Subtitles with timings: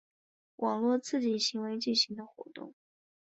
[0.55, 2.73] 网络自警行为进行的活动。